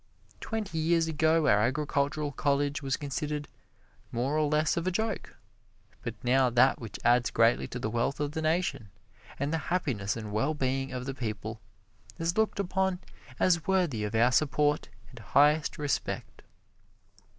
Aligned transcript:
Twenty 0.39 0.79
years 0.79 1.07
ago 1.07 1.47
our 1.47 1.61
agricultural 1.61 2.31
college 2.31 2.81
was 2.81 2.97
considered 2.97 3.47
more 4.11 4.35
or 4.35 4.49
less 4.49 4.75
of 4.75 4.87
a 4.87 4.91
joke, 4.91 5.35
but 6.01 6.15
now 6.23 6.49
that 6.49 6.81
which 6.81 6.97
adds 7.03 7.29
greatly 7.29 7.67
to 7.67 7.77
the 7.77 7.87
wealth 7.87 8.19
of 8.19 8.31
the 8.31 8.41
nation, 8.41 8.89
and 9.37 9.53
the 9.53 9.59
happiness 9.69 10.17
and 10.17 10.31
well 10.31 10.55
being 10.55 10.91
of 10.91 11.05
the 11.05 11.13
people, 11.13 11.61
is 12.17 12.35
looked 12.35 12.59
upon 12.59 12.97
as 13.39 13.67
worthy 13.67 14.03
of 14.03 14.15
our 14.15 14.31
support 14.31 14.89
and 15.11 15.19
highest 15.19 15.77
respect. 15.77 16.41